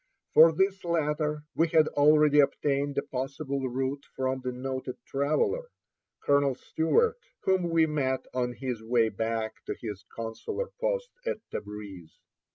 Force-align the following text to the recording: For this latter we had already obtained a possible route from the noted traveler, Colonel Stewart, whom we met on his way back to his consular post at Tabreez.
For 0.33 0.51
this 0.51 0.83
latter 0.83 1.43
we 1.53 1.67
had 1.67 1.87
already 1.89 2.39
obtained 2.39 2.97
a 2.97 3.03
possible 3.03 3.69
route 3.69 4.03
from 4.15 4.41
the 4.41 4.51
noted 4.51 4.95
traveler, 5.05 5.69
Colonel 6.23 6.55
Stewart, 6.55 7.19
whom 7.43 7.69
we 7.69 7.85
met 7.85 8.25
on 8.33 8.53
his 8.53 8.81
way 8.81 9.09
back 9.09 9.63
to 9.65 9.75
his 9.79 10.03
consular 10.11 10.71
post 10.79 11.11
at 11.27 11.37
Tabreez. 11.51 12.17